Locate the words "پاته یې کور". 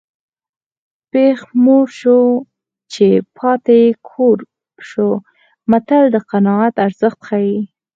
3.37-4.37